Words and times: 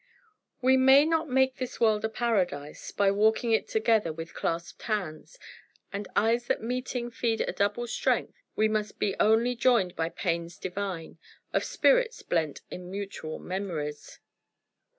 We 0.63 0.77
may 0.77 1.05
not 1.05 1.29
make 1.29 1.57
this 1.57 1.79
world 1.79 2.03
a 2.03 2.09
paradise 2.09 2.89
By 2.91 3.11
walking 3.11 3.51
it 3.51 3.67
together 3.67 4.11
with 4.11 4.33
clasped 4.33 4.81
hands 4.81 5.37
And 5.93 6.07
eyes 6.15 6.47
that 6.47 6.59
meeting 6.63 7.11
feed 7.11 7.41
a 7.41 7.51
double 7.51 7.85
strength. 7.85 8.41
We 8.55 8.67
must 8.67 8.97
be 8.97 9.15
only 9.19 9.55
joined 9.55 9.95
by 9.95 10.09
pains 10.09 10.57
divine, 10.57 11.19
Of 11.53 11.63
spirits 11.63 12.23
blent 12.23 12.61
in 12.71 12.89
mutual 12.89 13.37
memories. 13.37 14.17